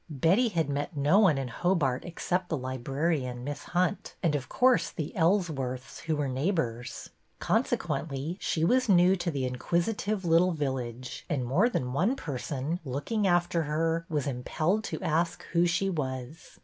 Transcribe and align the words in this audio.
Betty 0.09 0.47
had 0.49 0.67
met 0.67 0.97
no 0.97 1.19
one 1.19 1.37
in 1.37 1.47
Hobart 1.47 2.05
except 2.05 2.49
the 2.49 2.57
librarian. 2.57 3.43
Miss 3.43 3.65
Hunt, 3.65 4.15
and 4.23 4.33
of 4.33 4.49
course 4.49 4.89
the 4.89 5.13
Ellsworths, 5.15 5.99
who 5.99 6.13
MERRYLEGS 6.15 6.15
33 6.15 6.15
were 6.15 6.27
neighbors. 6.27 7.09
Consequently, 7.37 8.37
she 8.41 8.63
was 8.65 8.89
new 8.89 9.15
to 9.17 9.29
the 9.29 9.45
inquisitive 9.45 10.25
little 10.25 10.53
village, 10.53 11.23
and 11.29 11.45
more 11.45 11.69
than 11.69 11.93
one 11.93 12.15
person, 12.15 12.79
looking 12.83 13.27
after 13.27 13.61
her, 13.61 14.07
was 14.09 14.25
impelled 14.25 14.83
to 14.85 14.99
ask 15.03 15.43
who 15.51 15.67
she 15.67 15.87
was. 15.87 16.57